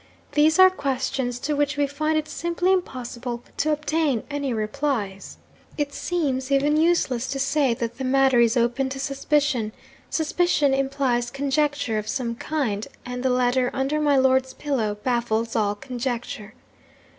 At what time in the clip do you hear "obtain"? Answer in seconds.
3.71-4.23